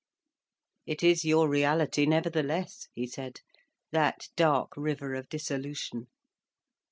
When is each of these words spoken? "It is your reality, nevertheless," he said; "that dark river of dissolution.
"It 0.87 1.03
is 1.03 1.23
your 1.25 1.47
reality, 1.47 2.07
nevertheless," 2.07 2.87
he 2.95 3.05
said; 3.05 3.41
"that 3.91 4.29
dark 4.35 4.75
river 4.75 5.13
of 5.13 5.29
dissolution. 5.29 6.07